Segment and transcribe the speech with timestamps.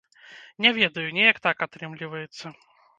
[0.65, 2.45] Не ведаю, неяк так атрымліваецца.